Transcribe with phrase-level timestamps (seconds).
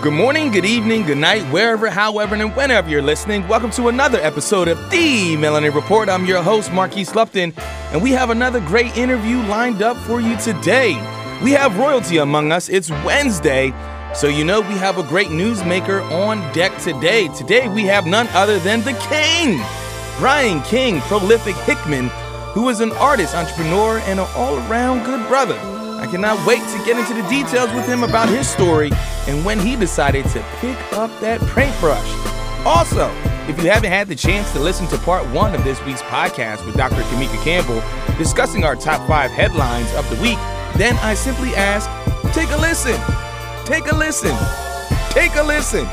[0.00, 3.48] Good morning, good evening, good night, wherever, however, and whenever you're listening.
[3.48, 6.08] Welcome to another episode of The Melanin Report.
[6.08, 7.52] I'm your host, Marquise Lupton,
[7.90, 10.92] and we have another great interview lined up for you today.
[11.42, 12.68] We have royalty among us.
[12.68, 13.74] It's Wednesday,
[14.14, 17.26] so you know we have a great newsmaker on deck today.
[17.36, 19.60] Today we have none other than the King,
[20.20, 22.06] Bryan King, Prolifik Hickman,
[22.54, 25.77] who is an artist, entrepreneur, and an all around good brother.
[25.98, 28.90] I cannot wait to get into the details with him about his story
[29.26, 32.08] and when he decided to pick up that paintbrush.
[32.64, 33.10] Also,
[33.48, 36.64] if you haven't had the chance to listen to part one of this week's podcast
[36.64, 37.02] with Dr.
[37.02, 37.82] Kamika Campbell
[38.16, 40.38] discussing our top five headlines of the week,
[40.76, 41.90] then I simply ask
[42.32, 43.00] take a listen.
[43.64, 44.36] Take a listen.
[45.10, 45.86] Take a listen.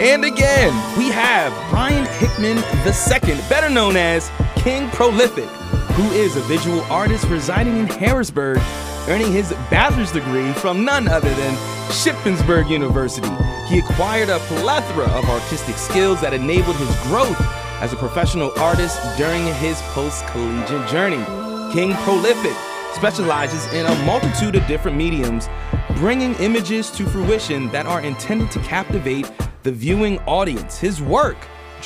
[0.00, 4.30] And again, we have Bryan Hickman II, better known as
[4.66, 5.46] King Prolifik,
[5.92, 8.58] who is a visual artist residing in Harrisburg
[9.06, 11.54] earning his bachelor's degree from none other than
[11.92, 13.30] Shippensburg University.
[13.68, 17.40] He acquired a plethora of artistic skills that enabled his growth
[17.80, 21.24] as a professional artist during his post collegiate journey.
[21.72, 22.56] King Prolifik
[22.92, 25.48] specializes in a multitude of different mediums,
[25.94, 29.30] bringing images to fruition that are intended to captivate
[29.62, 30.76] the viewing audience.
[30.76, 31.36] His work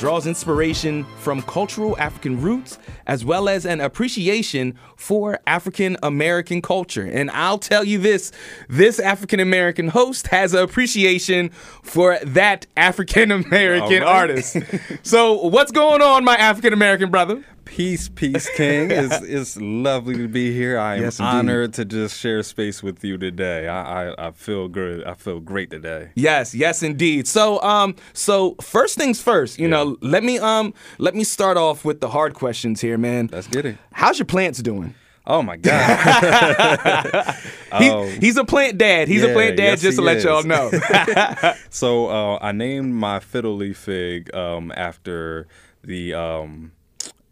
[0.01, 7.03] draws inspiration from cultural African roots as well as an appreciation for African American culture.
[7.03, 8.31] And I'll tell you this
[8.67, 11.49] this African American host has an appreciation
[11.83, 14.57] for that African American artist.
[15.03, 17.45] so, what's going on, my African American brother?
[17.65, 18.91] Peace, peace, King.
[18.91, 20.77] it's, it's lovely to be here.
[20.77, 23.67] I am Yes, honored to just share space with you today.
[23.67, 25.05] I, I, I feel good.
[25.05, 26.09] I feel great today.
[26.15, 27.27] Yes, yes, indeed.
[27.27, 31.85] So, um, so first things first, you know, let me um, let me start off
[31.85, 33.29] with the hard questions here, man.
[33.31, 33.77] Let's get it.
[33.93, 34.93] How's your plants doing?
[35.25, 37.35] Oh my God.
[37.79, 38.05] He- Oh.
[38.19, 39.07] he's a plant dad.
[39.07, 40.25] He's a plant dad, yes, just to let is.
[40.25, 40.69] y'all know.
[41.69, 45.47] so uh, I named my fiddle leaf fig um, after
[45.81, 46.73] the um,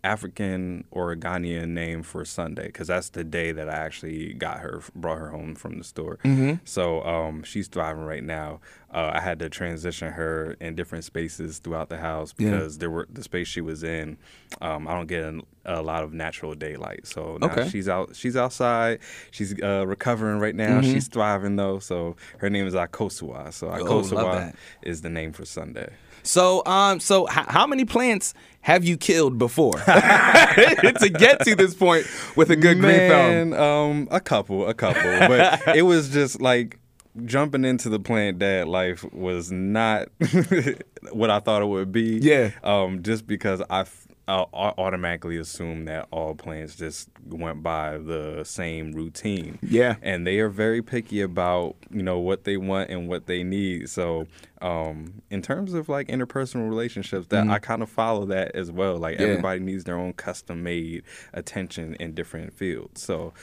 [0.03, 5.17] African Oregonian name for Sunday because that's the day that I actually got her, brought
[5.17, 6.19] her home from the store.
[6.63, 8.61] So um, she's thriving right now.
[8.93, 12.51] Uh, I had to transition her in different spaces throughout the house Yeah.
[12.51, 14.17] because there were the space she was in.
[14.61, 17.69] Um, I don't get a, a lot of natural daylight, so now Okay.
[17.69, 18.15] she's out.
[18.15, 18.99] She's outside.
[19.31, 20.79] She's uh, recovering right now.
[20.81, 20.91] Mm-hmm.
[20.93, 21.77] She's thriving though.
[21.79, 23.53] So her name is Akosua.
[23.53, 24.55] So Oh, Akosua that.
[24.81, 25.91] is the name for Sunday.
[26.23, 31.73] So, um, so h- how many plants have you killed before to get to this
[31.73, 33.53] point with a good green thumb?
[33.53, 36.79] Um, a couple, a couple, but it was just like
[37.25, 40.07] jumping into the plant dad life was not
[41.11, 42.19] what I thought it would be.
[42.21, 42.51] Yeah.
[42.63, 43.81] Um, just because I.
[43.81, 49.57] f- I automatically assume that all plants just went by the same routine.
[49.63, 49.95] Yeah.
[50.03, 53.89] and they are very picky about you know what they want and what they need.
[53.89, 54.27] So,
[54.61, 58.97] um, in terms of like interpersonal relationships, that I kind of follow that as well.
[58.97, 59.23] Like Mm-hmm.
[59.23, 59.29] Yeah.
[59.29, 61.03] everybody needs their own custom made
[61.33, 63.01] attention in different fields.
[63.01, 63.33] So.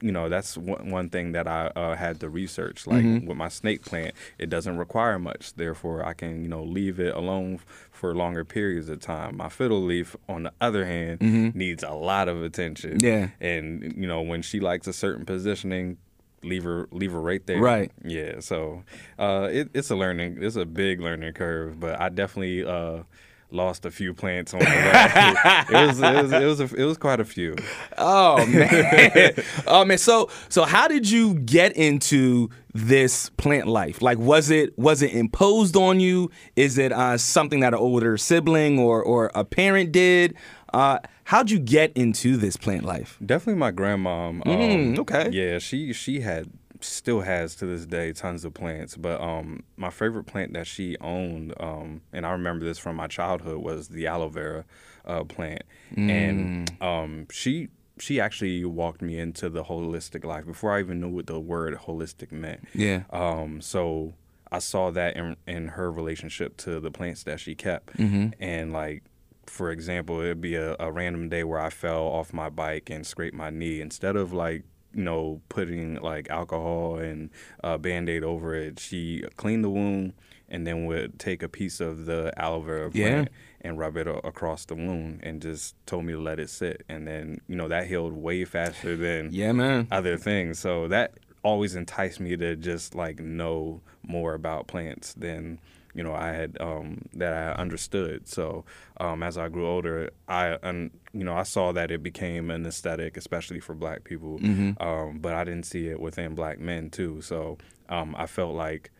[0.00, 2.86] You know that's one, one thing that I uh, had to research.
[2.86, 3.26] Like Mm-hmm.
[3.26, 5.54] with my snake plant, it doesn't require much.
[5.54, 9.36] Therefore, I can you know leave it alone f- for longer periods of time.
[9.36, 12.98] My fiddle leaf, on the other hand, needs a lot of attention.
[12.98, 13.06] Mm-hmm.
[13.06, 13.28] Yeah.
[13.40, 15.96] and you know when she likes a certain positioning,
[16.44, 17.60] leave her leave her right there.
[17.60, 17.90] Right.
[18.04, 18.40] Yeah.
[18.40, 18.82] So
[19.18, 20.38] uh, it, it's a learning.
[20.40, 23.02] It's a big learning curve, but I definitely uh,
[23.50, 24.72] lost a few plants on the way.
[25.80, 27.54] it was it was it was, a, it was quite a few.
[27.96, 29.34] Oh man.
[29.66, 29.98] oh man.
[29.98, 34.02] So so how did you get into this plant life?
[34.02, 36.30] Like was it was it imposed on you?
[36.56, 40.34] Is it uh, something that an older sibling or or a parent did?
[40.72, 43.18] Uh, how'd you get into this plant life?
[43.24, 44.42] Definitely my grandmom.
[44.44, 45.30] Mm, um, okay.
[45.32, 49.90] Yeah, she she had still has to this day tons of plants, but um my
[49.90, 54.06] favorite plant that she owned um and I remember this from my childhood was the
[54.06, 54.64] aloe vera
[55.06, 55.62] uh, plant.
[55.96, 56.10] Mm.
[56.10, 57.68] And um she
[57.98, 61.74] she actually walked me into the holistic life before I even knew what the word
[61.86, 62.66] holistic meant.
[62.74, 63.04] Yeah.
[63.10, 64.14] Um, so
[64.52, 68.30] I saw that in in her relationship to the plants that she kept, Mm-hmm.
[68.42, 69.04] and like
[69.50, 73.06] for example, it'd be a, a random day where I fell off my bike and
[73.06, 73.80] scraped my knee.
[73.80, 74.64] Instead of like
[74.94, 77.30] you know putting like alcohol and
[77.62, 80.12] uh, band aid over it, she cleaned the wound
[80.48, 83.24] and then would take a piece of the aloe vera Yeah.
[83.62, 86.84] and rub it a- across the wound and just told me to let it sit.
[86.88, 89.88] And then you know that healed way faster than Yeah, man.
[89.90, 90.58] other things.
[90.58, 95.58] So that always enticed me to just like know more about plants than
[95.94, 98.28] you know I had um, that I understood.
[98.28, 98.64] So
[98.98, 102.66] um, as I grew older, I un, you know I saw that it became an
[102.66, 104.38] aesthetic, especially for Black people.
[104.80, 107.20] Um, but I didn't see it within Black men too.
[107.22, 107.58] So
[107.88, 108.90] um, I felt like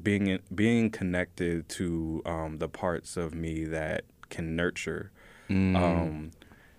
[0.00, 5.10] being in, being connected to um, the parts of me that can nurture.
[5.48, 5.76] Mm.
[5.76, 6.30] Um,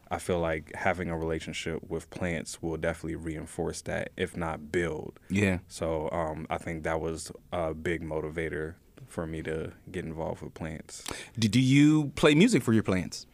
[0.09, 5.19] I feel like having a relationship with plants will definitely reinforce that, if not build.
[5.29, 5.59] Yeah.
[5.67, 8.75] So um, I think that was a big motivator
[9.13, 11.03] for me to get involved with plants.
[11.37, 13.27] Do, you play music for your plants?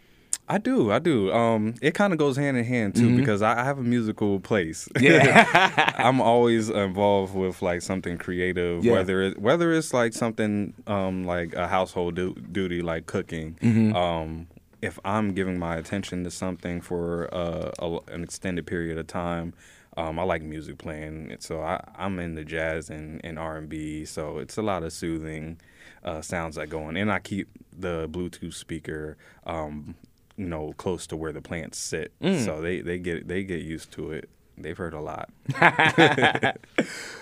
[0.48, 1.31] I do, I do.
[1.31, 4.40] Um, it kind of goes hand in hand too because I, I have a musical
[4.40, 4.90] place.
[5.00, 5.94] Yeah.
[5.98, 8.94] I'm always involved with like something creative, Yeah.
[8.94, 13.58] whether it, whether it's like something um, like a household du- duty, like cooking.
[13.62, 13.96] Mm-hmm.
[13.96, 14.48] Um,
[14.81, 19.54] if I'm giving my attention to something for uh, a, an extended period of time,
[20.00, 21.36] um, I like music playing.
[21.40, 24.06] So I, I'm into jazz and, and R&B.
[24.06, 25.60] So it's a lot of soothing
[26.04, 27.48] uh, sounds that go on, and I keep
[27.78, 29.18] the Bluetooth speaker.
[29.46, 29.96] Um,
[30.38, 32.46] you know, close to where the plants sit, Mm.
[32.46, 34.30] so they, they get they get used to it.
[34.57, 35.30] They've heard a lot.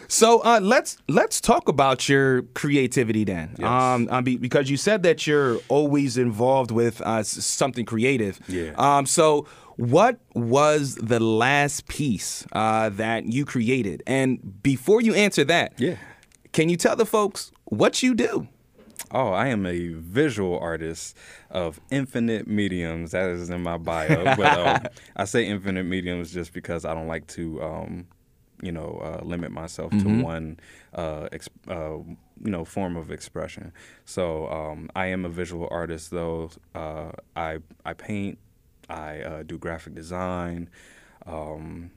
[0.10, 3.68] So uh, let's let's talk about your creativity then, Yes.
[3.68, 8.40] um, because you said that you're always involved with uh, something creative.
[8.48, 8.72] Yeah.
[8.78, 9.48] Um, so
[9.78, 14.04] what was the last piece uh, that you created?
[14.06, 15.96] And before you answer that, Yeah.
[16.52, 18.48] can you tell the folks what you do?
[19.12, 21.16] Oh, I am a visual artist
[21.50, 23.12] of infinite mediums.
[23.12, 24.24] That is in my bio.
[24.36, 24.82] but um,
[25.16, 28.08] I say infinite mediums just because I don't like to, um,
[28.62, 30.60] you know, uh, limit myself to one,
[30.94, 31.98] uh, ex- uh,
[32.44, 33.72] you know, form of expression.
[34.04, 36.50] So um, I am a visual artist, though.
[36.76, 38.40] Uh, I I paint.
[38.90, 40.70] I uh, do graphic design.
[41.26, 41.92] Um,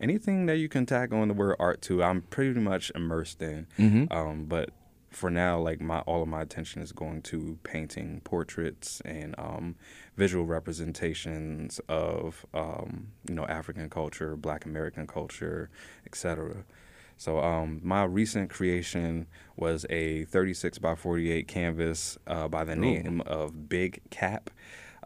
[0.00, 3.66] anything that you can tag on the word art to, I'm pretty much immersed in.
[4.12, 4.70] Um, but
[5.10, 9.76] for now, like my all of my attention is going to painting portraits and um,
[10.16, 15.70] visual representations of um, you know African culture, Black American culture,
[16.06, 16.64] etc.
[17.16, 19.26] So um, my recent creation
[19.56, 24.50] was a 36 by 48 canvas uh, by the name of Big Cap.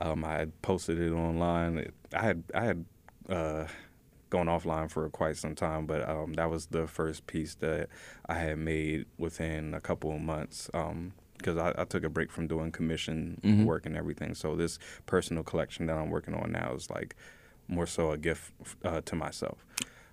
[0.00, 1.78] Um, I had posted it online.
[1.78, 2.84] It- I had I had
[3.28, 3.66] uh,
[4.30, 7.88] gone offline for quite some time, but um, that was the first piece that
[8.28, 10.68] I had made within a couple of months.
[11.38, 14.34] because I, I took a break from doing commission work and everything.
[14.34, 17.14] So this personal collection that I'm working on now is like
[17.68, 18.52] more so a gift
[18.84, 19.64] uh, to myself.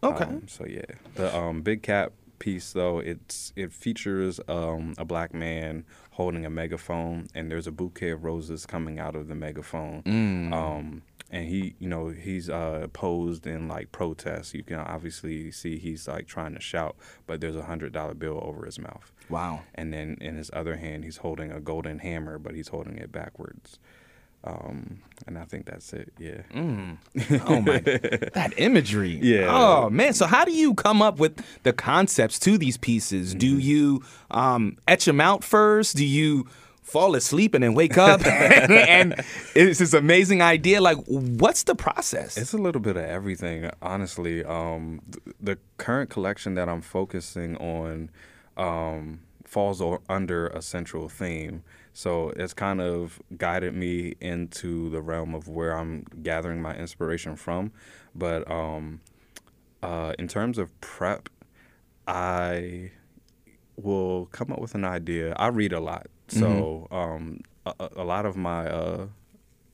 [0.04, 0.24] Okay.
[0.26, 0.86] Um, so yeah,
[1.16, 6.50] the um, big cap piece though it's it features um, a black man holding a
[6.50, 10.02] megaphone and there's a bouquet of roses coming out of the megaphone.
[10.54, 14.54] Um, and he, you know, he's uh, posed in like protest.
[14.54, 16.96] You can obviously see he's like trying to shout,
[17.26, 19.12] but there's a hundred dollar bill over his mouth.
[19.30, 19.62] Wow.
[19.76, 23.12] And then in his other hand, he's holding a golden hammer, but he's holding it
[23.12, 23.78] backwards.
[24.48, 26.14] Um, and I think that's it.
[26.18, 26.42] Yeah.
[27.46, 29.20] Oh my, that imagery.
[29.22, 29.48] Yeah.
[29.50, 30.14] Oh man.
[30.14, 33.34] So how do you come up with the concepts to these pieces?
[33.36, 33.60] Do Mm-hmm.
[33.60, 35.98] you um, etch them out first?
[35.98, 36.48] Do you
[36.82, 39.16] fall asleep and then wake up and
[39.56, 40.80] it's this amazing idea?
[40.80, 42.38] Like, what's the process?
[42.38, 44.46] It's a little bit of everything, honestly.
[44.46, 48.10] Um, th- the current collection that I'm focusing on
[48.56, 51.64] um, falls o- under a central theme.
[52.04, 57.36] So it's kind of guided me into the realm of where I'm gathering my inspiration
[57.36, 57.72] from.
[58.14, 59.02] But um,
[59.82, 61.28] uh, in terms of prep,
[62.08, 62.92] I
[63.76, 65.34] will come up with an idea.
[65.38, 69.08] I read a lot, so um, a, a- lot of my uh,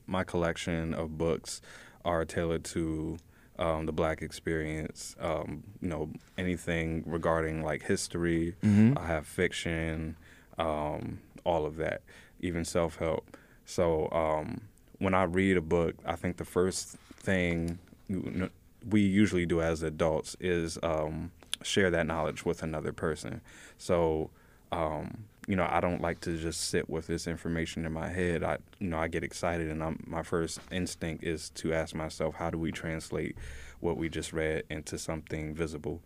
[0.06, 1.60] my collection of books
[2.06, 3.18] are tailored to
[3.58, 5.14] um, the Black experience.
[5.20, 8.54] Um, you know, anything regarding like history.
[8.96, 10.16] I have fiction,
[10.58, 12.02] um, all of that,
[12.40, 13.36] even self help.
[13.66, 14.62] So um,
[14.98, 17.78] when I read a book, I think the first thing
[18.88, 21.30] we usually do as adults is um,
[21.62, 23.40] share that knowledge with another person.
[23.78, 24.30] So
[24.72, 28.42] um, you know, I don't like to just sit with this information in my head.
[28.42, 32.36] I, you know, I get excited, and I'm, my first instinct is to ask myself,
[32.36, 33.36] how do we translate
[33.80, 36.00] what we just read into something visible?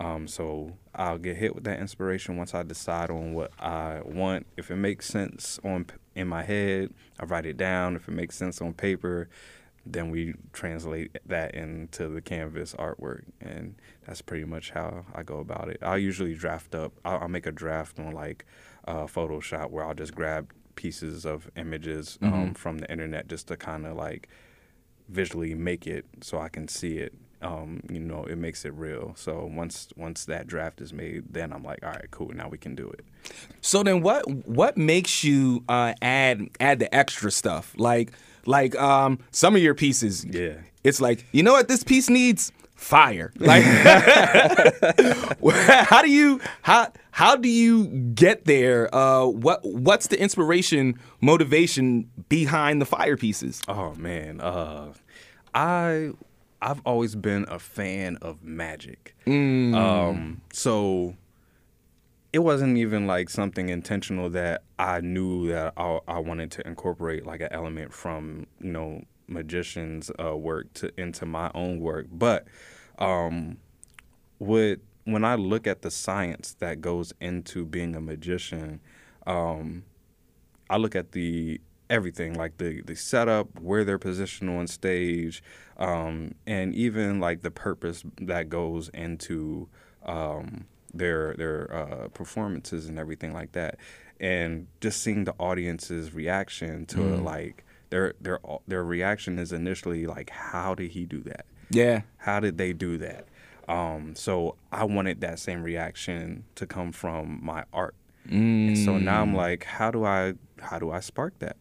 [0.00, 4.46] Um, so I'll get hit with that inspiration once I decide on what I want.
[4.56, 7.96] If it makes sense on in my head, I write it down.
[7.96, 9.28] If it makes sense on paper,
[9.84, 13.74] then we translate that into the canvas artwork, and
[14.06, 15.78] that's pretty much how I go about it.
[15.82, 16.92] I'll usually draft up.
[17.04, 18.44] I'll, I'll make a draft on like
[18.86, 23.56] uh, Photoshop where I'll just grab pieces of images um, from the internet just to
[23.56, 24.28] kind of like
[25.08, 27.14] visually make it so I can see it.
[27.40, 29.14] Um, you know, it makes it real.
[29.16, 32.30] So once once that draft is made, then I'm like, all right, cool.
[32.34, 33.04] Now we can do it.
[33.60, 37.74] So then, what what makes you uh, add add the extra stuff?
[37.76, 38.12] Like
[38.46, 40.24] like um, some of your pieces.
[40.24, 40.54] Yeah.
[40.82, 43.32] It's like you know what this piece needs fire.
[43.40, 43.62] Like,
[45.62, 48.94] how do you how how do you get there?
[48.94, 53.60] Uh, what what's the inspiration, motivation behind the fire pieces?
[53.68, 54.92] Oh man, uh,
[55.54, 56.10] I
[56.60, 59.14] I've always been a fan of magic.
[59.26, 59.74] Mm.
[59.74, 61.16] Um, so
[62.32, 67.24] it wasn't even like something intentional that I knew that I, I wanted to incorporate
[67.24, 72.46] like an element from you know magicians' uh, work to into my own work, but
[72.98, 73.58] um,
[74.38, 78.80] what when I look at the science that goes into being a magician,
[79.26, 79.84] um,
[80.68, 85.42] I look at the everything like the the setup, where they're positioned on stage,
[85.78, 89.68] um, and even like the purpose that goes into
[90.04, 93.76] um, their their uh, performances and everything like that,
[94.20, 97.24] and just seeing the audience's reaction to Mm.
[97.24, 101.46] like their their their reaction is initially like, how did he do that?
[101.70, 102.02] Yeah.
[102.18, 103.26] How did they do that?
[103.68, 107.94] Um, so I wanted that same reaction to come from my art.
[108.30, 111.56] And so now I'm like, how do I how do I spark that?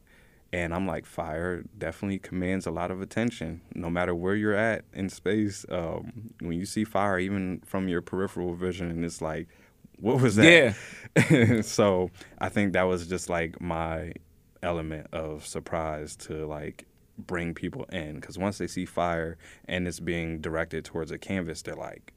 [0.54, 4.86] And I'm like, fire definitely commands a lot of attention, no matter where you're at
[4.94, 5.66] in space.
[5.70, 9.48] Um, when you see fire, even from your peripheral vision, it's like,
[10.00, 10.76] what was that?
[11.30, 11.62] Yeah.
[11.62, 14.14] so I think that was just like my
[14.64, 16.86] element of surprise to like
[17.18, 21.62] bring people in because once they see fire and it's being directed towards a canvas,
[21.62, 22.14] they're like,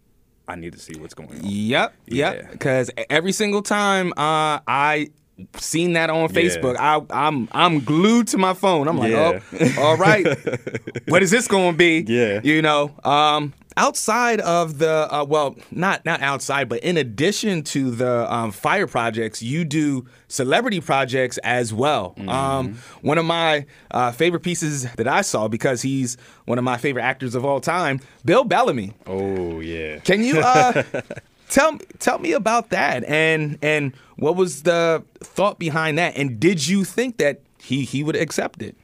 [0.47, 1.41] I need to see what's going on.
[1.43, 1.95] Yep.
[2.07, 2.33] Yeah.
[2.33, 2.53] Yep.
[2.53, 5.11] Because every single time uh, I
[5.57, 6.27] seen that on Yeah.
[6.29, 8.89] Facebook, I, I'm I'm glued to my phone.
[8.89, 9.41] I'm like, Yeah.
[9.79, 10.27] oh, all right.
[11.09, 12.05] what is this going to be?
[12.07, 12.41] Yeah.
[12.43, 12.95] You know.
[13.05, 18.51] Um, outside of the uh, well, not not outside, but in addition to the um,
[18.53, 22.15] fire projects, you do celebrity projects as well.
[22.19, 22.29] Mm-hmm.
[22.29, 26.17] Um, one of my uh, favorite pieces that I saw because he's
[26.47, 28.93] one of my favorite actors of all time, Bill Bellamy.
[29.07, 30.01] Oh yeah.
[30.01, 30.83] Can you uh,
[31.51, 36.17] tell tell me about that and and what was the thought behind that?
[36.17, 38.77] And did you think that he he would accept it?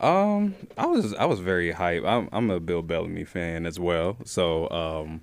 [0.00, 2.04] Um, I was I was very hype.
[2.04, 4.16] I'm I'm a Bill Bellamy fan as well.
[4.24, 5.22] So um,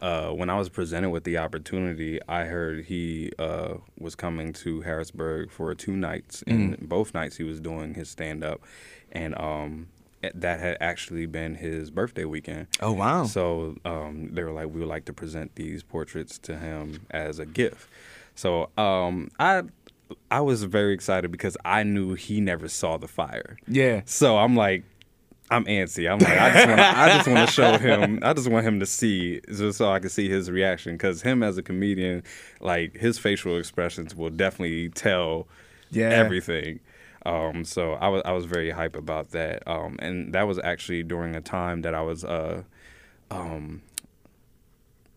[0.00, 4.82] uh, when I was presented with the opportunity, I heard he uh, was coming to
[4.82, 8.60] Harrisburg for two nights, and both nights he was doing his stand up,
[9.12, 9.88] and um,
[10.34, 12.66] that had actually been his birthday weekend.
[12.80, 13.24] Oh wow!
[13.24, 17.38] So um, they were like, we would like to present these portraits to him as
[17.38, 17.88] a gift.
[18.34, 19.62] So um, I
[20.30, 23.56] I was very excited because I knew he never saw the fire.
[23.68, 24.82] yeah, So I'm like,
[25.50, 26.10] I'm antsy.
[26.10, 28.18] I'm like, I just want I just want to show him.
[28.22, 30.94] I just want him to see, just so I can see his reaction.
[30.94, 32.22] Because him as a comedian,
[32.60, 35.46] like his facial expressions will definitely tell
[35.90, 36.10] Yeah.
[36.10, 36.80] everything.
[37.26, 39.62] Um, so I was I was very hype about that.
[39.66, 42.62] Um, and that was actually during a time that I was uh,
[43.30, 43.82] um,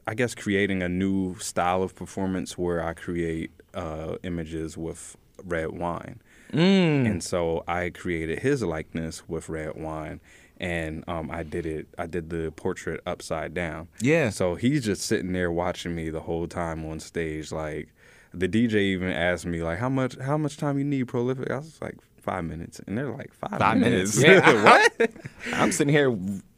[0.06, 5.72] I guess creating a new style of performance where I create uh, images with red
[5.72, 6.22] wine.
[6.52, 7.10] Mm.
[7.10, 10.20] And so I created his likeness with red wine,
[10.60, 11.88] and um, I did it.
[11.98, 13.88] I did the portrait upside down.
[14.02, 14.30] Yeah.
[14.30, 17.52] So he's just sitting there watching me the whole time on stage.
[17.52, 17.93] Like
[18.34, 20.18] the DJ even asked me like, "How much?
[20.18, 23.60] How much time you need, Prolifik?" I was like, five minutes," and they're like, five,
[23.60, 24.18] five minutes.
[24.18, 25.12] minutes." Yeah, what?
[25.54, 26.10] I'm sitting here.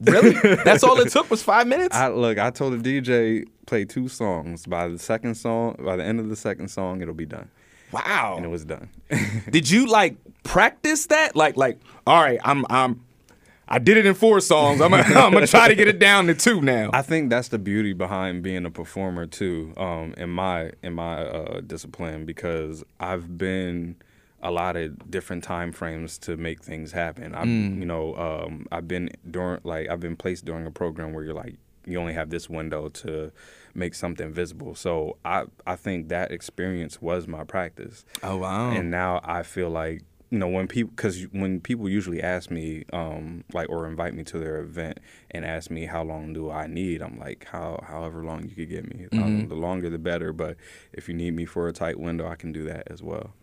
[0.01, 0.33] Really?
[0.63, 1.95] That's all it took was five minutes.
[1.95, 2.37] I look.
[2.37, 4.65] I told the DJ play two songs.
[4.65, 7.49] By the second song, by the end of the second song, it'll be done,
[7.91, 8.35] wow.
[8.37, 8.89] and it was done.
[9.49, 11.35] Did you like practice that?
[11.35, 13.04] Like like all right, I'm I'm
[13.67, 14.81] I did it in four songs.
[14.81, 16.89] I'm gonna, I'm gonna try to get it down to two now.
[16.93, 21.23] I think that's the beauty behind being a performer too, um, in my in my
[21.23, 23.95] uh, discipline because I've been
[24.41, 27.33] a lot of different time frames to make things happen.
[27.33, 31.23] I'm, you know, um, I've been during like I've been placed during a program where
[31.23, 31.55] you're like
[31.87, 33.31] you only have this window to
[33.73, 34.75] make something visible.
[34.75, 38.71] So I I think that experience was my practice oh wow.
[38.71, 42.83] and now I feel like you know when people because when people usually ask me
[42.93, 44.99] um like or invite me to their event
[45.31, 48.69] and ask me how long do I need I'm like how however long you could
[48.69, 50.57] get me um, the longer the better but
[50.93, 53.33] if you need me for a tight window I can do that as well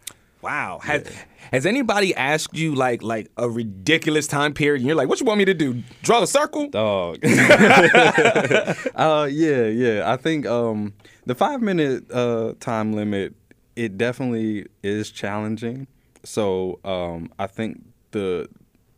[0.42, 0.80] Wow.
[0.82, 1.06] Has,
[1.52, 5.26] has anybody asked you like like a ridiculous time period and you're like, what you
[5.26, 5.84] want me to do?
[6.02, 6.68] Draw the circle?
[6.68, 7.18] Dog.
[8.96, 10.12] uh, yeah, yeah.
[10.12, 10.94] I think um,
[11.26, 13.34] the five minute uh, time limit
[13.76, 15.86] it definitely is challenging.
[16.24, 18.48] So um, I think the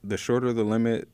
[0.02, 1.08] the shorter the limit,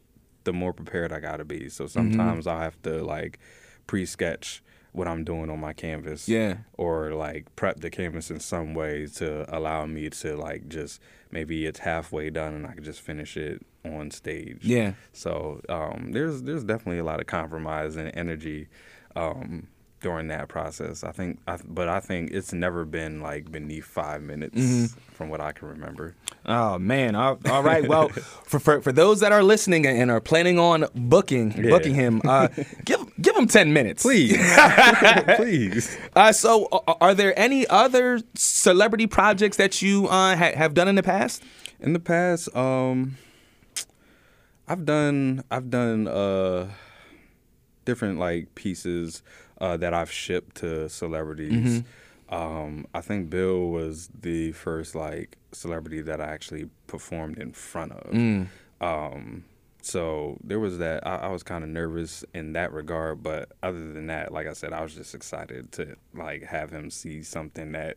[0.45, 1.69] the more prepared I gotta be.
[1.69, 3.38] So sometimes I have to like
[3.87, 4.62] pre-sketch
[4.93, 6.29] what I'm doing on my canvas.
[6.29, 6.59] Yeah.
[6.76, 11.00] Or like prep the canvas in some way to allow me to like just
[11.31, 14.61] maybe it's halfway done and I can just finish it on stage.
[14.62, 14.95] Yeah.
[15.12, 18.69] So um, there's there's definitely a lot of compromise and energy
[19.17, 19.69] um,
[20.00, 21.04] during that process.
[21.04, 25.00] I think, I, but I think it's never been like beneath five minutes Mm-hmm.
[25.12, 26.14] from what I can remember.
[26.47, 27.14] Oh man!
[27.14, 27.87] All, all right.
[27.87, 28.09] Well,
[28.45, 31.71] for, for for those that are listening and are planning on booking Yeah.
[31.71, 32.49] booking him, uh,
[32.85, 34.37] give give him ten minutes, Please,
[35.37, 35.99] please.
[36.16, 36.66] Uh, so,
[37.00, 41.42] are there any other celebrity projects that you uh, ha- have done in the past?
[41.78, 43.16] In the past, um,
[44.69, 46.69] I've done I've done uh,
[47.85, 49.23] different like pieces
[49.61, 51.83] uh, that I've shipped to celebrities.
[52.29, 57.93] Um, I think Bill was the first like celebrity that I actually performed in front
[57.93, 58.14] of.
[58.81, 59.45] Um,
[59.83, 61.07] so there was that.
[61.07, 64.52] I, I was kind of nervous in that regard, but other than that, like I
[64.52, 67.97] said, I was just excited to like have him see something that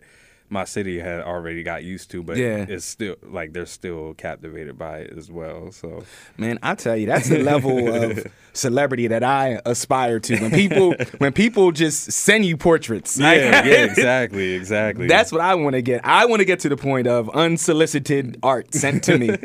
[0.50, 2.66] my city had already got used to, but Yeah.
[2.70, 5.72] it's still like they're still captivated by it as well.
[5.72, 6.04] So
[6.38, 10.40] Man, I tell you, that's the level of celebrity that I aspire to.
[10.40, 15.08] When people when people just send you portraits, yeah, yeah, exactly, exactly.
[15.08, 16.02] That's what I want to get.
[16.06, 19.36] I want to get to the point of unsolicited art sent to me.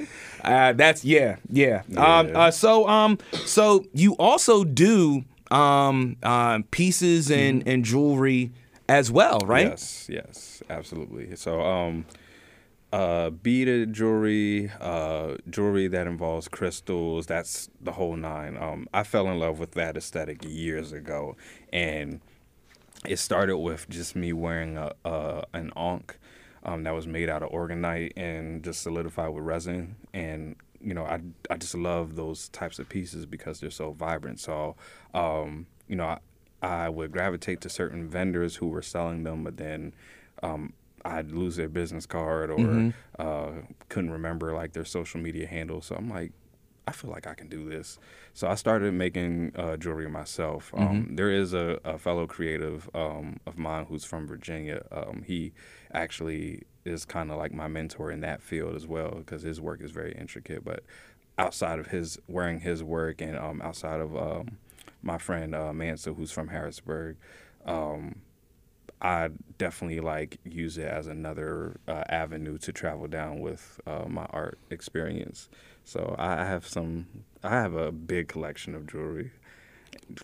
[0.45, 1.83] uh, that's yeah, yeah.
[1.97, 8.53] Um, uh, so um, so you also do um, uh, pieces and, and jewelry
[8.89, 9.69] as well, right?
[9.69, 11.37] Yes, yes, absolutely.
[11.37, 12.07] So, um,
[12.93, 18.57] uh, beaded jewelry, uh, jewelry that involves crystals, that's the whole nine.
[18.57, 21.37] Um, I fell in love with that aesthetic years ago,
[21.73, 22.21] and
[23.07, 26.19] it started with just me wearing a, a an ankh
[26.65, 29.97] um, that was made out of orgonite and just solidified with resin.
[30.15, 34.41] And you know, I I just love those types of pieces because they're so vibrant.
[34.41, 34.77] So,
[35.15, 36.19] um, you know, I,
[36.63, 39.93] I would gravitate to certain vendors who were selling them, but then
[40.43, 40.73] um,
[41.05, 42.59] I'd lose their business card or
[43.19, 43.51] uh,
[43.89, 45.81] couldn't remember like their social media handle.
[45.81, 46.33] So I'm like,
[46.87, 47.99] I feel like I can do this.
[48.33, 50.73] So I started making uh, jewelry myself.
[50.75, 54.85] Um, there is a, a fellow creative um, of mine who's from Virginia.
[54.91, 55.53] Um, he
[55.93, 59.83] actually is kind of like my mentor in that field as well because his work
[59.83, 60.65] is very intricate.
[60.65, 60.83] But
[61.37, 64.57] outside of his wearing his work and um, outside of um,
[65.03, 67.17] my friend uh, Mansa, who's from Harrisburg,
[67.65, 68.17] um,
[69.01, 74.27] I definitely like use it as another uh, avenue to travel down with uh, my
[74.31, 75.49] art experience.
[75.85, 77.07] So I have some.
[77.45, 79.31] I have a big collection of jewelry.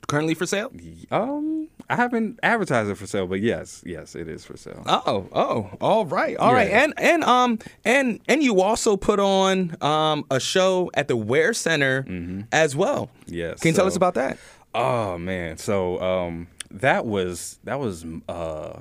[0.09, 0.73] Currently for sale?
[1.11, 4.83] Um, I haven't advertised it for sale, but yes, yes, it is for sale.
[4.87, 6.85] Oh, oh, all right, all right, Yeah.
[6.85, 11.53] and and um and and you also put on um a show at the Ware
[11.55, 13.11] Center as well.
[13.27, 13.61] Yes.
[13.61, 14.39] Can you tell us about that?
[14.75, 18.81] Oh man, so um, that was that was uh,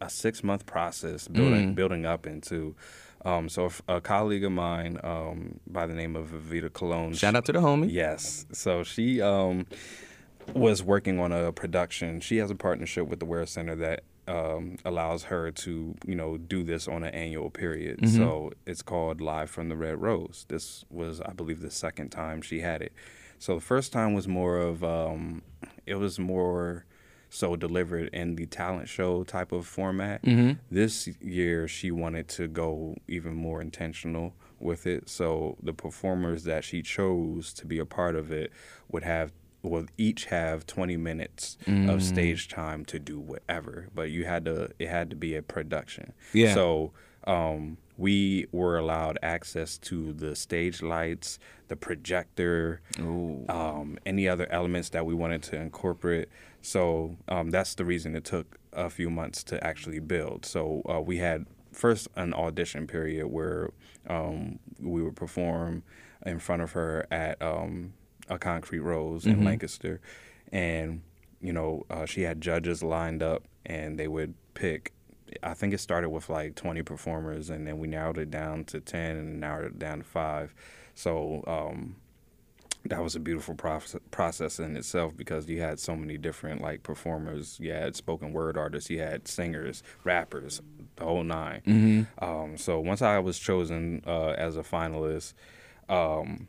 [0.00, 2.74] a six month process building building up into.
[3.24, 7.14] Um, so a colleague of mine um, by the name of Evita Cologne.
[7.14, 7.90] Shout out to the homie.
[7.90, 8.44] Yes.
[8.52, 9.66] So she um,
[10.52, 12.20] was working on a production.
[12.20, 16.36] She has a partnership with the Ware Center that um, allows her to, you know,
[16.36, 18.06] do this on an annual period.
[18.08, 20.44] So it's called Live from the Red Rose.
[20.48, 22.92] This was, I believe, the second time she had it.
[23.44, 25.42] So the first time was more of, um,
[25.84, 26.86] it was more
[27.28, 30.22] so delivered in the talent show type of format.
[30.70, 35.10] This year, she wanted to go even more intentional with it.
[35.10, 38.50] So the performers that she chose to be a part of it
[38.90, 39.30] would have
[39.62, 41.58] would each have 20 minutes
[41.90, 45.40] of stage time to do whatever but you had to it had to be a
[45.42, 46.52] production Yeah.
[46.52, 46.92] so
[47.26, 52.80] um, we were allowed access to the stage lights the projector
[53.48, 56.28] um, any other elements that we wanted to incorporate.
[56.62, 60.44] So um, that's the reason it took a few months to actually build.
[60.44, 63.70] So uh, we had first an audition period where
[64.08, 65.82] um, we would perform
[66.26, 67.94] in front of her at um,
[68.28, 70.00] a concrete rose in lancaster.
[70.52, 71.02] And
[71.40, 74.93] you know uh, she had judges lined up and they would pick
[75.42, 78.80] i think it started with like 20 performers and then we narrowed it down to
[78.80, 80.54] 10 and narrowed it down to 5
[80.94, 81.96] so um,
[82.86, 86.82] that was a beautiful process, process in itself because you had so many different like
[86.82, 87.58] performers.
[87.58, 90.60] You had spoken word artists, you had singers, rappers,
[90.96, 91.62] the whole 9
[92.18, 95.34] Um, so once I was chosen uh, as a finalist,
[95.88, 96.48] um,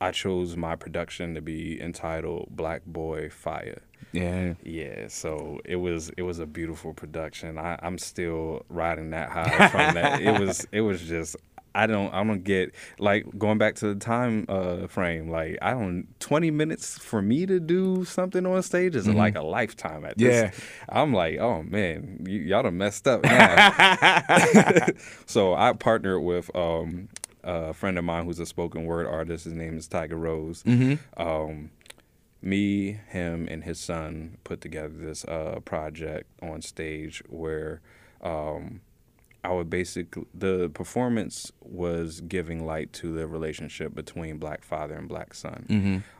[0.00, 4.54] I chose my production to be entitled "Black Boy Fire." Yeah.
[4.64, 7.58] Yeah, so it was it was a beautiful production.
[7.58, 10.20] I, I'm still riding that high from that.
[10.32, 11.36] It was it was just
[11.74, 15.30] I don't I don't get like going back to the time uh, frame.
[15.30, 19.42] Like I don't twenty minutes for me to do something on stage is like a
[19.42, 20.34] lifetime at this.
[20.34, 20.50] Yeah.
[20.90, 23.24] I'm like, oh man, y- y'all done messed up
[25.26, 27.08] so I partnered with um,
[27.42, 29.44] a friend of mine who's a spoken word artist.
[29.44, 30.62] His name is Tiger Rose.
[31.16, 31.70] Um,
[32.42, 37.80] me, him, and his son put together this uh, project on stage where
[38.20, 38.80] um,
[39.44, 45.08] I would basically the performance was giving light to the relationship between black father and
[45.08, 45.66] black son.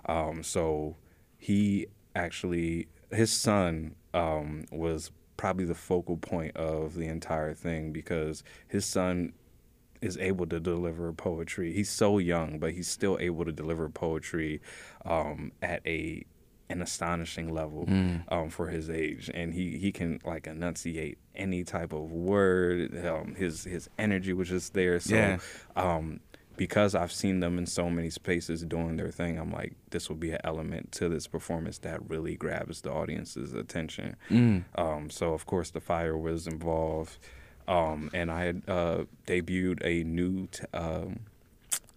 [0.07, 0.97] Um, so
[1.39, 8.43] he actually his son um, was probably the focal point of the entire thing because
[8.69, 9.33] his son
[10.03, 11.73] is able to deliver poetry.
[11.73, 14.61] He's so young, but he's still able to deliver poetry
[15.05, 16.25] um, at a
[16.69, 17.85] an astonishing level
[18.29, 23.07] um, for his age, and he he can like enunciate any type of word.
[23.07, 25.01] Um, his his energy was just there.
[25.01, 25.15] So.
[25.15, 25.39] Yeah.
[25.77, 26.21] Um,
[26.55, 30.17] because I've seen them in so many spaces doing their thing, I'm like, this will
[30.17, 34.17] be an element to this performance that really grabs the audience's attention.
[34.75, 37.17] Um, so, of course, the fire was involved,
[37.69, 41.21] um, and I had uh, debuted a new t- um,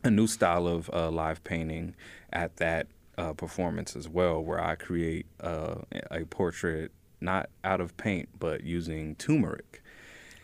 [0.04, 1.96] a new style of uh, live painting
[2.32, 5.76] at that uh, performance as well, where I create uh,
[6.12, 9.82] a portrait not out of paint but using turmeric.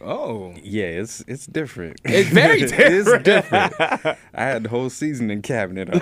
[0.04, 0.54] Oh.
[0.64, 2.02] Yeah, it's it's different.
[2.04, 3.24] It's very it's different.
[3.26, 3.74] different.
[4.34, 6.02] I had the whole seasoning cabinet up.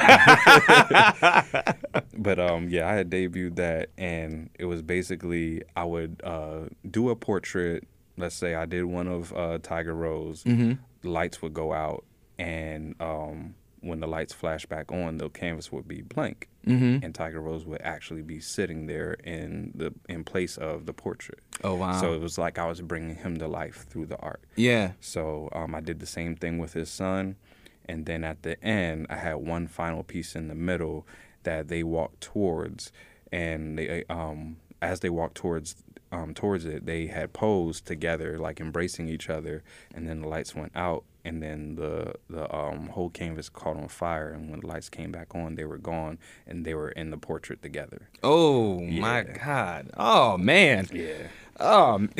[2.17, 7.09] but um, yeah, I had debuted that, and it was basically I would uh, do
[7.09, 7.85] a portrait.
[8.19, 10.43] Let's say I did one of uh, Tiger Rose.
[10.43, 10.73] Mm-hmm.
[11.07, 12.03] Lights would go out,
[12.37, 17.03] and um, when the lights flash back on, the canvas would be blank, Mm-hmm.
[17.05, 21.39] and Tiger Rose would actually be sitting there in the in place of the portrait.
[21.63, 21.99] Oh wow.
[21.99, 24.41] So it was like I was bringing him to life through the art.
[24.55, 24.91] yeah.
[24.99, 27.37] So um, I did the same thing with his son,
[27.85, 31.07] and then at the end, I had one final piece in the middle
[31.43, 32.91] that they walked towards,
[33.31, 35.75] and they um, as they walked towards
[36.11, 40.55] um, towards it, they had posed together, like embracing each other, and then the lights
[40.55, 44.67] went out, and then the the um, whole canvas caught on fire, and when the
[44.67, 46.17] lights came back on, they were gone,
[46.47, 48.09] and they were in the portrait together.
[48.23, 49.91] Oh my God.
[49.97, 50.87] Oh man.
[50.91, 51.27] Yeah.
[51.59, 52.07] Oh.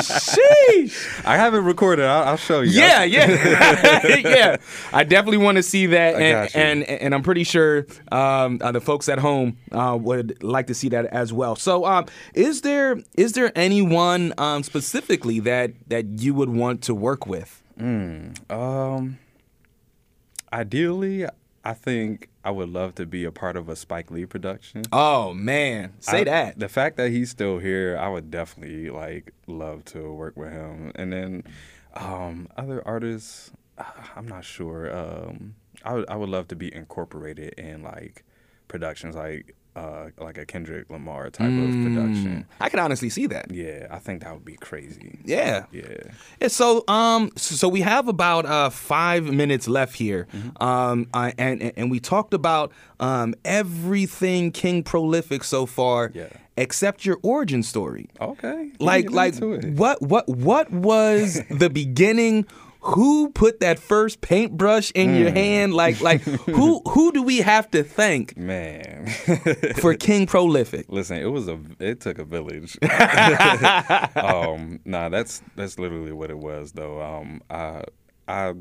[0.00, 1.24] Sheesh.
[1.24, 2.04] I haven't recorded.
[2.06, 2.70] I'll, I'll show you.
[2.70, 3.26] Yeah, yeah,
[4.16, 4.56] yeah.
[4.92, 8.80] I definitely want to see that, and and and I'm pretty sure um, uh, the
[8.80, 11.56] folks at home uh, would like to see that as well.
[11.56, 16.94] So, um, is there is there anyone um, specifically that that you would want to
[16.94, 17.62] work with?
[17.78, 19.18] Um,
[20.52, 21.26] ideally,
[21.66, 24.82] I think I would love to be a part of a Spike Lee production.
[24.92, 26.58] Oh man, say I- that.
[26.60, 30.92] The fact that he's still here, I would definitely like love to work with him.
[30.94, 31.42] And then
[31.94, 33.82] um, other artists, uh,
[34.14, 34.96] I'm not sure.
[34.96, 38.22] Um, I would I would love to be incorporated in like
[38.68, 42.46] productions like uh, like a Kendrick Lamar type of production.
[42.60, 43.50] I can honestly see that.
[43.52, 45.18] Yeah, I think that would be crazy.
[45.24, 45.66] Yeah.
[45.70, 45.82] Yeah.
[46.40, 50.26] Yeah, so um so we have about uh 5 minutes left here.
[50.60, 56.28] Um uh, and and we talked about um everything King Prolifik so far Yeah.
[56.56, 58.08] except your origin story.
[58.20, 58.70] Okay.
[58.80, 62.46] Like like what what what was the beginning
[62.86, 67.68] who put that first paintbrush in your hand like like who who do we have
[67.72, 69.06] to thank man.
[69.80, 70.84] for King Prolifik?
[70.88, 72.78] Listen, it was a it took a village.
[74.16, 77.02] um, nah, that's that's literally what it was though.
[77.02, 77.82] Um, I
[78.28, 78.54] I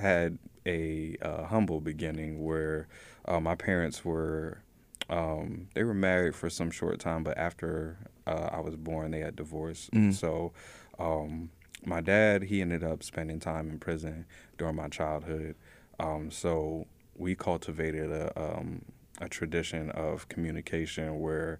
[0.00, 2.88] had a uh, humble beginning where
[3.26, 4.62] uh, my parents were
[5.10, 9.20] um, they were married for some short time, but after uh, I was born, they
[9.20, 9.90] had divorced.
[10.12, 10.52] So
[10.98, 11.50] um,
[11.86, 14.26] my dad he ended up spending time in prison
[14.58, 15.54] during my childhood.
[15.98, 18.82] Um, so we cultivated a um,
[19.20, 21.58] a tradition of communication where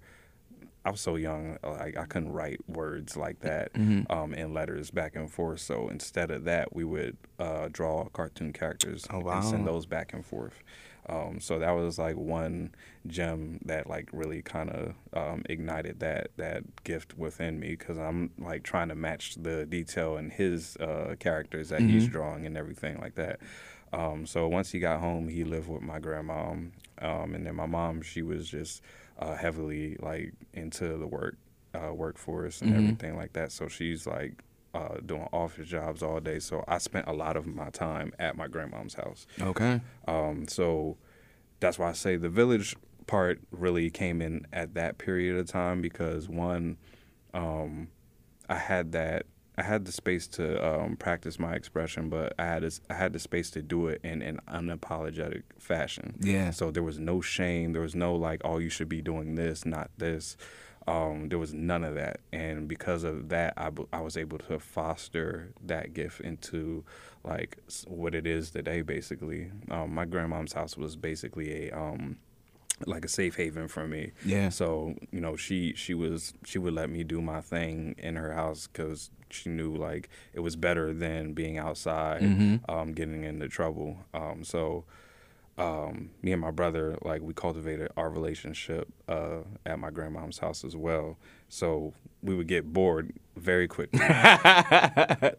[0.84, 4.12] I was so young, like I couldn't write words like that Mm-hmm.
[4.12, 5.60] um, in letters back and forth.
[5.60, 10.12] So instead of that, we would uh, draw cartoon characters Oh, and send those back
[10.12, 10.62] and forth.
[11.08, 12.74] Um, so that was like one
[13.06, 18.30] gem that like really kind of um, ignited that that gift within me because I'm
[18.38, 22.98] like trying to match the detail in his uh, characters that he's drawing and everything
[23.00, 23.38] like that.
[23.92, 27.66] Um, so once he got home, he lived with my grandma, um, and then my
[27.66, 28.02] mom.
[28.02, 28.82] She was just
[29.18, 31.36] uh, heavily like into the work
[31.74, 33.52] uh, workforce and everything like that.
[33.52, 34.42] So she's like
[34.76, 36.38] uh, doing office jobs all day.
[36.38, 39.26] So I spent a lot of my time at my grandmom's house.
[39.40, 39.80] Okay.
[40.06, 40.98] Um, so
[41.60, 45.80] that's why I say the village part really came in at that period of time
[45.80, 46.76] because one,
[47.32, 47.88] um,
[48.48, 49.26] I had that
[49.58, 53.14] I had the space to um, practice my expression, but I had this, I had
[53.14, 56.18] the space to do it in an unapologetic fashion.
[56.20, 56.50] Yeah.
[56.50, 57.72] So there was no shame.
[57.72, 60.36] There was no like, oh, you should be doing this, not this.
[60.87, 64.38] Um, there was none of that, and because of that, I, b- I was able
[64.38, 66.85] to foster that gift into
[67.25, 68.83] like what it is today.
[68.83, 72.18] Basically, um, my grandmom's house was basically a um,
[72.87, 74.12] like a safe haven for me.
[74.25, 74.51] Yeah.
[74.51, 78.33] So you know, she she was she would let me do my thing in her
[78.33, 82.70] house because she knew like it was better than being outside, Mm-hmm.
[82.70, 83.96] um, getting into trouble.
[84.14, 84.85] Um, so
[85.58, 90.64] um, me and my brother like we cultivated our relationship uh, at my grandmom's house
[90.64, 91.16] as well.
[91.48, 94.00] So we would get bored very quickly.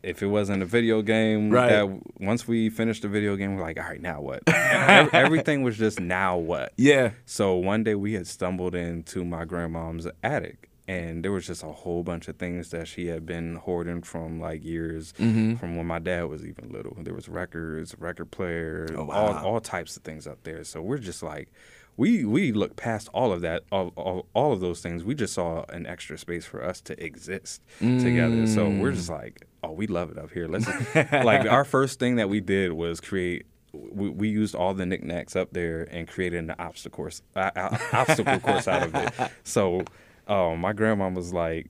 [0.04, 1.70] if it wasn't a video game, Right.
[1.70, 4.42] that once we finished the video game, we're like, all right, now what?
[4.48, 6.74] Everything was just now what?
[6.78, 7.12] Yeah.
[7.26, 11.72] So one day we had stumbled into my grandmom's attic, and there was just a
[11.72, 15.56] whole bunch of things that she had been hoarding from like years Mm-hmm.
[15.56, 16.96] from when my dad was even little.
[17.00, 19.16] There was records, record player, Oh, wow.
[19.16, 20.64] all all types of things up there.
[20.64, 21.50] So we're just like.
[22.00, 25.04] We, we looked past all of that, all, all, all of those things.
[25.04, 28.46] We just saw an extra space for us to exist together.
[28.46, 30.48] So we're just like, oh, we love it up here.
[30.48, 34.86] Let's like our first thing that we did was create we, we used all the
[34.86, 39.32] knickknacks up there and created an obstacle course, uh, uh, obstacle course out of it.
[39.44, 39.84] So
[40.28, 41.70] um, my grandma was like,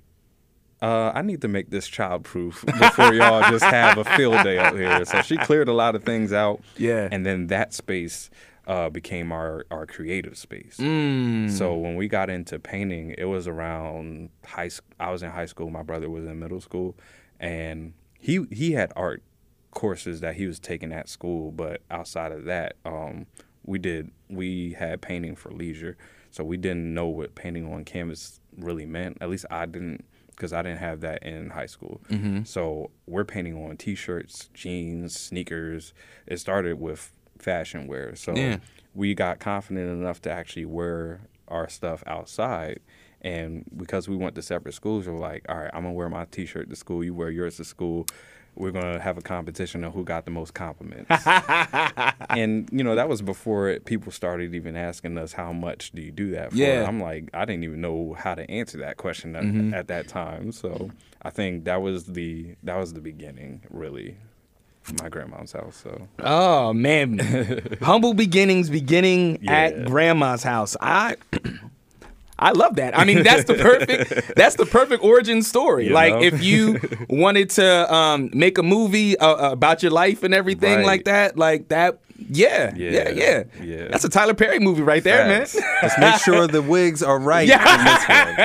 [0.82, 4.60] uh, I need to make this child proof before y'all just have a field day
[4.60, 5.06] out here.
[5.06, 6.62] So she cleared a lot of things out.
[6.78, 7.10] Yeah.
[7.12, 8.30] And then that space
[8.67, 10.78] uh, became our, our creative space.
[10.78, 11.50] Mm.
[11.50, 14.67] So when we got into painting, it was around high.
[14.67, 14.88] school.
[15.00, 15.70] I was in high school.
[15.70, 16.96] My brother was in middle school,
[17.39, 19.24] and he he had art
[19.72, 21.52] courses that he was taking at school.
[21.52, 23.26] But outside of that, um,
[23.65, 25.98] we did we had painting for leisure.
[26.30, 29.17] So we didn't know what painting on canvas really meant.
[29.22, 32.02] At least I didn't, because I didn't have that in high school.
[32.10, 32.43] Mm-hmm.
[32.43, 35.93] So we're painting on t-shirts, jeans, sneakers.
[36.26, 38.15] It started with fashion wear.
[38.15, 38.58] So Yeah.
[38.93, 42.80] we got confident enough to actually wear our stuff outside.
[43.22, 46.26] And because we went to separate schools, we're like, all right, I'm gonna wear my
[46.26, 47.04] T-shirt to school.
[47.04, 48.06] You wear yours to school.
[48.58, 51.10] We're gonna have a competition of who got the most compliments.
[52.30, 56.02] and you know that was before it, people started even asking us how much do
[56.02, 56.58] you do that for.
[56.58, 56.86] Yeah.
[56.88, 59.74] I'm like, I didn't even know how to answer that question at, mm-hmm.
[59.74, 60.52] at that time.
[60.52, 60.89] So
[61.22, 64.17] I think that was the that was the beginning, really,
[65.02, 65.76] my grandma's house.
[65.84, 67.20] So Oh man,
[67.82, 69.54] humble beginnings beginning Yeah.
[69.54, 70.76] at grandma's house.
[70.82, 71.15] I.
[72.39, 72.97] I love that.
[72.97, 74.34] I mean, that's the perfect.
[74.36, 75.88] that's the perfect origin story.
[75.88, 76.21] You like, know?
[76.21, 80.86] if you wanted to um, make a movie uh, about your life and everything Right.
[80.86, 83.88] like that, like that, yeah, yeah, yeah, Yeah, yeah.
[83.89, 85.56] That's a Tyler Perry movie right there, Facts.
[85.56, 85.63] man.
[85.82, 88.36] Just make sure the wigs are right in this one.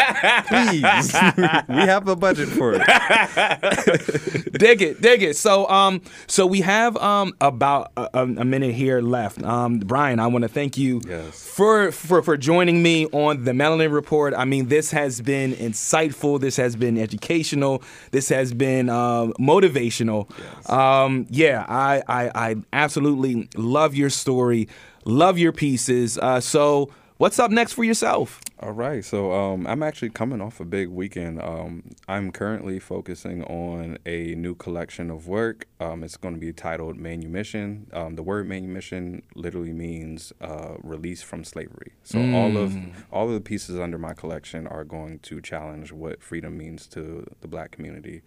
[0.46, 1.12] Please.
[1.68, 2.82] we have a budget for it.
[4.52, 5.36] dig it, dig it.
[5.36, 9.42] So, um, so we have um about a, a minute here left.
[9.42, 11.42] Um, Bryan, I want to thank you Yes.
[11.42, 14.34] for for for joining me on the Melanin Report.
[14.36, 16.40] I mean, this has been insightful.
[16.40, 17.82] This has been educational.
[18.10, 20.28] This has been um, motivational.
[20.70, 24.68] Um, yeah, I, I I absolutely love your story.
[25.04, 26.18] Love your pieces.
[26.18, 28.40] Uh, so, what's up next for yourself?
[28.62, 31.42] All right, so um, I'm actually coming off a big weekend.
[31.42, 35.66] Um, I'm currently focusing on a new collection of work.
[35.80, 37.88] Um, it's going to be titled Manumission.
[37.92, 41.94] Um, the word manumission literally means uh, release from slavery.
[42.04, 42.76] So all of
[43.10, 47.26] all of the pieces under my collection are going to challenge what freedom means to
[47.40, 48.22] the Black community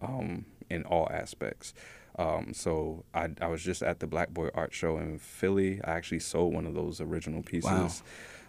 [0.00, 1.74] um, in all aspects.
[2.20, 5.80] Um, so I, I was just at the Black Boy Art Show in Philly.
[5.82, 8.02] I actually sold one of those original pieces.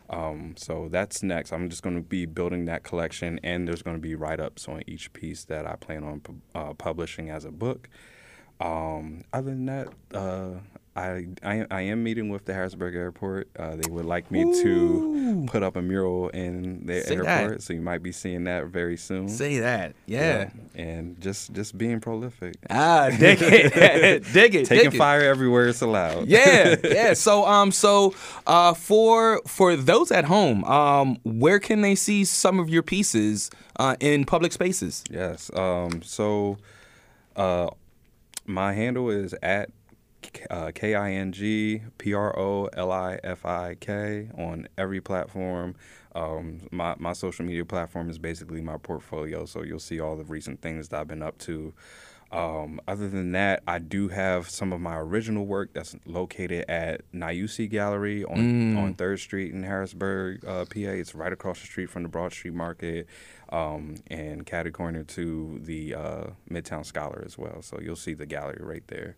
[0.10, 1.54] Um, so that's next.
[1.54, 4.68] I'm just going to be building that collection, and there's going to be write ups
[4.68, 6.22] on each piece that I plan on
[6.54, 7.88] uh, publishing as a book.
[8.60, 10.60] Um, other than that, uh,
[10.94, 13.50] I, I I am meeting with the Harrisburg Airport.
[13.58, 17.42] Uh, they would like me to put up a mural in their Say that.
[17.44, 19.30] airport, so you might be seeing that very soon.
[19.30, 20.50] Say that, yeah.
[20.76, 24.98] and just just being prolific, Ah, dig it, dig it, taking dig it.
[24.98, 26.28] fire everywhere it's allowed.
[26.28, 27.14] yeah, yeah.
[27.14, 28.14] So, um, so,
[28.46, 33.50] uh, for for those at home, um, where can they see some of your pieces
[33.80, 35.06] uh, in public spaces?
[35.10, 35.50] Yes.
[35.54, 36.58] Um, so,
[37.38, 37.70] uh,
[38.46, 39.70] my handle is at
[40.50, 45.02] uh, K I N G P R O L I F I K on every
[45.02, 45.76] platform.
[46.14, 50.26] Um, my my social media platform is basically my portfolio, so you'll see all the
[50.26, 51.74] recent things that I've been up to.
[52.32, 57.02] Um, other than that, I do have some of my original work that's located at
[57.12, 58.78] Nayusi Gallery on Mm.
[58.78, 60.92] on Third Street in Harrisburg, uh, PA.
[60.92, 63.08] It's right across the street from the Broad Street Market,
[63.50, 67.62] um, and catty corner to the uh, Midtown Scholar as well.
[67.62, 69.18] So you'll see the gallery right there.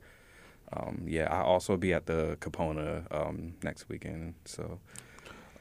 [0.72, 4.36] Um, yeah, I also be at the Capona um, next weekend.
[4.46, 4.80] So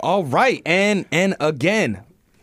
[0.00, 2.02] All right, and and again,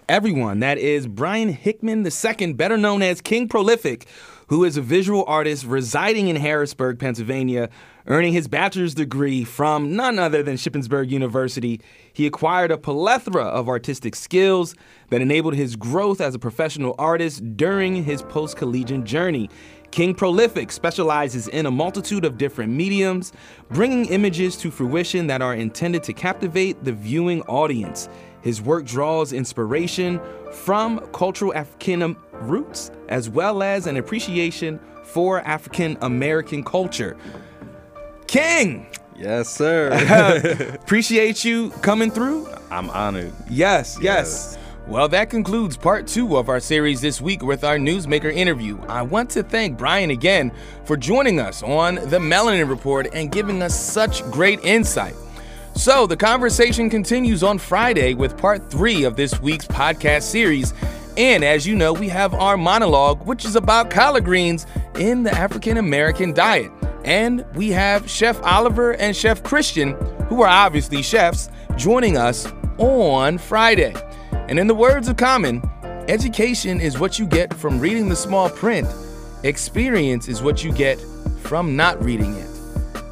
[0.09, 4.05] everyone, that is Bryan Hickman II, better known as King Prolifik,
[4.47, 7.69] who is a visual artist residing in Harrisburg, Pennsylvania,
[8.07, 11.79] earning his bachelor's degree from none other than Shippensburg University.
[12.11, 14.73] He acquired a plethora of artistic skills
[15.11, 19.51] that enabled his growth as a professional artist during his post-collegiate journey.
[19.91, 23.33] King Prolifik specializes in a multitude of different mediums,
[23.69, 28.07] bringing images to fruition that are intended to captivate the viewing audience.
[28.41, 30.21] His work draws inspiration
[30.51, 37.17] from cultural African roots as well as an appreciation for African American culture.
[38.27, 40.77] King, yes, sir.
[40.81, 42.47] appreciate you coming through.
[42.69, 43.33] I'm honored.
[43.49, 44.55] Yes, yes.
[44.55, 44.58] Yes.
[44.89, 48.81] Well, that concludes part two of our series this week with our newsmaker interview.
[48.87, 50.51] I want to thank Bryan again
[50.83, 55.13] for joining us on the Melanin Report and giving us such great insight.
[55.75, 60.73] So, the conversation continues on Friday with part three of this week's podcast series.
[61.17, 65.31] And as you know, we have our monologue, which is about collard greens in the
[65.35, 66.71] African American diet.
[67.05, 69.91] And we have Chef Oliver and Chef Christian,
[70.29, 71.47] who are obviously chefs,
[71.77, 73.93] joining us on Friday.
[74.49, 75.61] And in the words of Common,
[76.07, 78.87] education is what you get from reading the small print,
[79.43, 80.99] experience is what you get
[81.43, 82.49] from not reading it.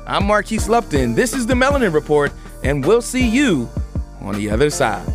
[0.07, 1.13] I'm Marquise Lupton.
[1.13, 2.31] This is the Melanin Report,
[2.63, 3.69] and we'll see you
[4.19, 5.07] on the other side.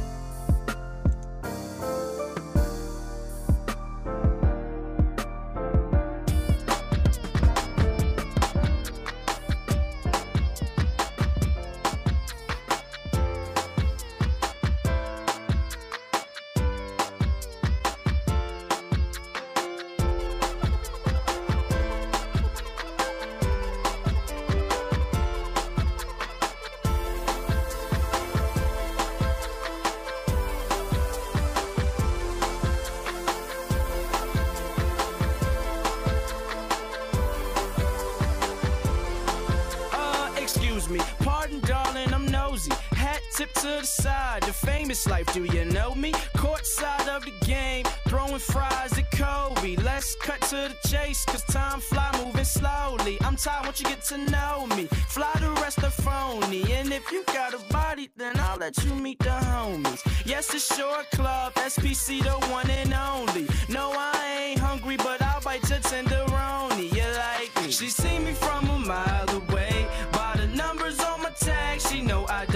[43.42, 46.12] Tip to the side, the famous life, do you know me?
[46.36, 49.74] Court side of the game, throwing fries at Kobe.
[49.76, 53.18] Let's cut to the chase, cause time fly moving slowly.
[53.22, 54.84] I'm tired, once you get to know me.
[55.08, 58.94] Fly the rest of phony, and if you got a body, then I'll let you
[58.94, 60.02] meet the homies.
[60.24, 63.48] Yes, it's Shore Club, SPC, the one and only.
[63.68, 66.92] No, I ain't hungry, but I'll bite your tenderoni.
[66.96, 67.72] You like me?
[67.72, 69.86] She see me from a mile away.
[70.12, 72.46] By the numbers on my tag, she know I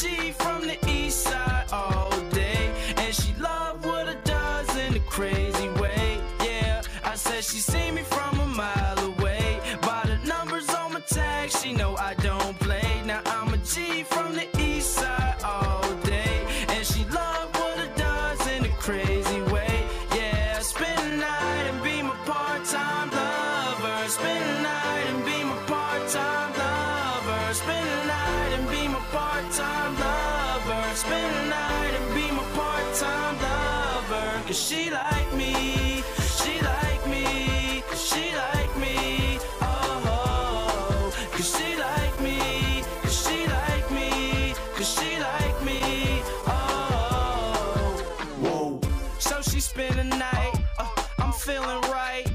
[0.00, 1.69] G from the east side
[34.50, 36.02] Cause she like me.
[36.18, 37.84] She like me.
[37.88, 39.38] Cause she like me.
[39.62, 42.82] Oh, cause she like me.
[43.00, 44.52] Cause she like me.
[44.74, 46.20] Cause she like me.
[46.48, 48.04] Oh,
[48.40, 48.80] whoa.
[49.20, 50.56] So she spend the night.
[50.80, 52.26] Uh, I'm feeling right.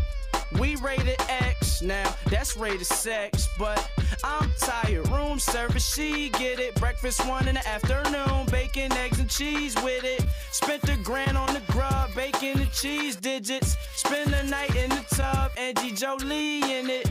[0.57, 3.89] We rated X now, that's rated sex, but
[4.25, 5.07] I'm tired.
[5.09, 6.73] Room service, she get it.
[6.75, 10.25] Breakfast one in the afternoon, bacon, eggs, and cheese with it.
[10.51, 13.77] Spent a grand on the grub, bacon and cheese digits.
[13.93, 17.07] Spend the night in the tub, Angie Jolie in it.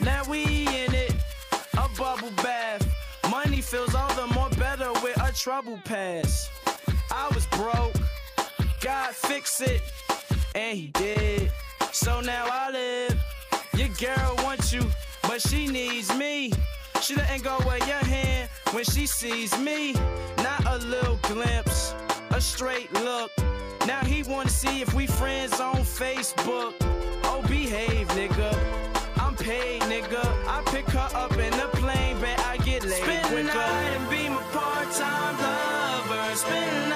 [0.00, 1.14] Now we in it,
[1.74, 2.84] a bubble bath.
[3.30, 6.50] Money feels all the more better with a trouble pass.
[7.12, 7.94] I was broke,
[8.80, 9.80] God fix it,
[10.56, 11.52] and he did.
[11.92, 13.18] So now I live.
[13.74, 14.82] Your girl wants you,
[15.28, 16.50] but she needs me.
[17.02, 19.92] She letting go of your hand when she sees me.
[20.38, 21.94] Not a little glimpse,
[22.30, 23.30] a straight look.
[23.86, 26.72] Now he wanna see if we friends on Facebook.
[27.24, 28.50] Oh, behave, nigga.
[29.16, 30.24] I'm paid, nigga.
[30.48, 34.10] I pick her up in the plane, bet I get laid Spend the night and
[34.10, 36.36] be my part-time lover.
[36.36, 36.87] Spend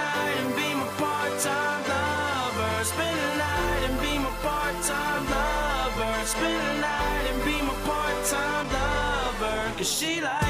[9.82, 9.88] 可
[10.20, 10.41] 来。